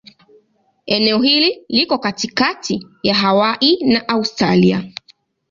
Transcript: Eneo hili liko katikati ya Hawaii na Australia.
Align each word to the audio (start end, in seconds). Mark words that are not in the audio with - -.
Eneo 0.85 1.19
hili 1.21 1.63
liko 1.69 1.97
katikati 1.97 2.87
ya 3.03 3.15
Hawaii 3.15 3.77
na 3.85 4.07
Australia. 4.07 4.83